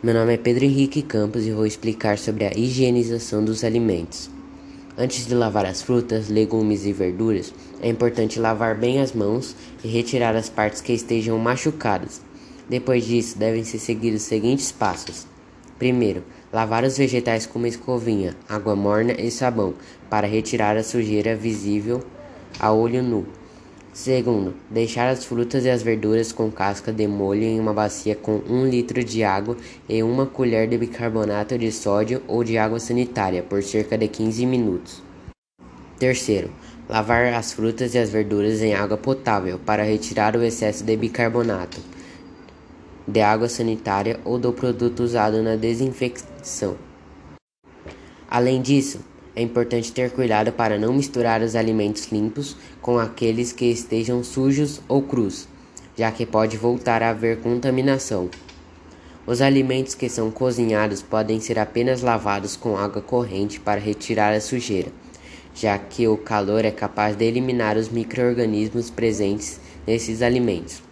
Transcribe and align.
Meu 0.00 0.14
nome 0.14 0.32
é 0.32 0.36
Pedro 0.36 0.64
Henrique 0.64 1.02
Campos 1.02 1.44
e 1.44 1.50
vou 1.50 1.66
explicar 1.66 2.18
sobre 2.18 2.44
a 2.44 2.56
higienização 2.56 3.44
dos 3.44 3.64
alimentos. 3.64 4.30
Antes 4.96 5.26
de 5.26 5.34
lavar 5.34 5.66
as 5.66 5.82
frutas, 5.82 6.28
legumes 6.28 6.86
e 6.86 6.92
verduras, 6.92 7.52
é 7.82 7.88
importante 7.88 8.38
lavar 8.38 8.76
bem 8.76 9.00
as 9.00 9.12
mãos 9.12 9.56
e 9.82 9.88
retirar 9.88 10.36
as 10.36 10.48
partes 10.48 10.80
que 10.80 10.92
estejam 10.92 11.36
machucadas. 11.36 12.20
Depois 12.68 13.06
disso, 13.06 13.36
devem 13.36 13.64
ser 13.64 13.80
seguidos 13.80 14.22
os 14.22 14.28
seguintes 14.28 14.70
passos: 14.70 15.26
primeiro, 15.80 16.22
lavar 16.52 16.84
os 16.84 16.96
vegetais 16.96 17.44
com 17.44 17.58
uma 17.58 17.66
escovinha, 17.66 18.36
água 18.48 18.76
morna 18.76 19.14
e 19.14 19.32
sabão 19.32 19.74
para 20.08 20.28
retirar 20.28 20.76
a 20.76 20.84
sujeira 20.84 21.34
visível 21.34 22.04
a 22.60 22.72
olho 22.72 23.02
nu. 23.02 23.26
Segundo, 23.98 24.54
deixar 24.70 25.08
as 25.08 25.24
frutas 25.24 25.64
e 25.64 25.68
as 25.68 25.82
verduras 25.82 26.30
com 26.30 26.52
casca 26.52 26.92
de 26.92 27.04
molho 27.08 27.42
em 27.42 27.58
uma 27.58 27.74
bacia 27.74 28.14
com 28.14 28.40
um 28.48 28.64
litro 28.64 29.02
de 29.02 29.24
água 29.24 29.56
e 29.88 30.04
uma 30.04 30.24
colher 30.24 30.68
de 30.68 30.78
bicarbonato 30.78 31.58
de 31.58 31.72
sódio 31.72 32.22
ou 32.28 32.44
de 32.44 32.56
água 32.56 32.78
sanitária 32.78 33.42
por 33.42 33.60
cerca 33.60 33.98
de 33.98 34.06
15 34.06 34.46
minutos. 34.46 35.02
Terceiro, 35.98 36.48
lavar 36.88 37.34
as 37.34 37.52
frutas 37.52 37.92
e 37.92 37.98
as 37.98 38.08
verduras 38.08 38.62
em 38.62 38.72
água 38.72 38.96
potável 38.96 39.58
para 39.58 39.82
retirar 39.82 40.36
o 40.36 40.44
excesso 40.44 40.84
de 40.84 40.96
bicarbonato, 40.96 41.80
de 43.04 43.20
água 43.20 43.48
sanitária 43.48 44.20
ou 44.24 44.38
do 44.38 44.52
produto 44.52 45.00
usado 45.00 45.42
na 45.42 45.56
desinfecção. 45.56 46.76
Além 48.30 48.62
disso, 48.62 49.00
é 49.38 49.40
importante 49.40 49.92
ter 49.92 50.10
cuidado 50.10 50.50
para 50.50 50.76
não 50.76 50.92
misturar 50.92 51.42
os 51.42 51.54
alimentos 51.54 52.10
limpos 52.10 52.56
com 52.82 52.98
aqueles 52.98 53.52
que 53.52 53.66
estejam 53.66 54.24
sujos 54.24 54.80
ou 54.88 55.00
crus, 55.00 55.46
já 55.96 56.10
que 56.10 56.26
pode 56.26 56.56
voltar 56.56 57.04
a 57.04 57.10
haver 57.10 57.38
contaminação. 57.38 58.28
Os 59.24 59.40
alimentos 59.40 59.94
que 59.94 60.08
são 60.08 60.28
cozinhados 60.32 61.02
podem 61.02 61.38
ser 61.38 61.56
apenas 61.56 62.02
lavados 62.02 62.56
com 62.56 62.76
água 62.76 63.00
corrente 63.00 63.60
para 63.60 63.80
retirar 63.80 64.32
a 64.32 64.40
sujeira, 64.40 64.88
já 65.54 65.78
que 65.78 66.08
o 66.08 66.16
calor 66.16 66.64
é 66.64 66.72
capaz 66.72 67.14
de 67.14 67.24
eliminar 67.24 67.76
os 67.76 67.88
micro-organismos 67.88 68.90
presentes 68.90 69.60
nesses 69.86 70.20
alimentos. 70.20 70.82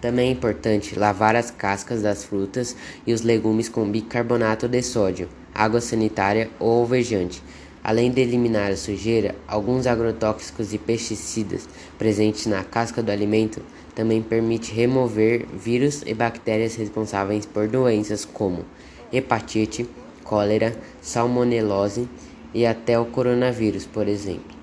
Também 0.00 0.30
é 0.30 0.32
importante 0.32 0.98
lavar 0.98 1.36
as 1.36 1.52
cascas 1.52 2.02
das 2.02 2.24
frutas 2.24 2.74
e 3.06 3.12
os 3.12 3.22
legumes 3.22 3.68
com 3.68 3.88
bicarbonato 3.88 4.66
de 4.66 4.82
sódio, 4.82 5.28
água 5.54 5.80
sanitária 5.80 6.50
ou 6.58 6.80
alvejante 6.80 7.40
Além 7.86 8.10
de 8.10 8.20
eliminar 8.20 8.72
a 8.72 8.76
sujeira, 8.76 9.36
alguns 9.46 9.86
agrotóxicos 9.86 10.74
e 10.74 10.78
pesticidas 10.78 11.68
presentes 11.96 12.46
na 12.46 12.64
casca 12.64 13.00
do 13.00 13.12
alimento 13.12 13.62
também 13.94 14.20
permitem 14.20 14.74
remover 14.74 15.46
vírus 15.54 16.02
e 16.04 16.12
bactérias 16.12 16.74
responsáveis 16.74 17.46
por 17.46 17.68
doenças 17.68 18.24
como 18.24 18.64
hepatite, 19.12 19.88
cólera, 20.24 20.76
salmonelose 21.00 22.08
e 22.52 22.66
até 22.66 22.98
o 22.98 23.04
coronavírus, 23.04 23.86
por 23.86 24.08
exemplo. 24.08 24.55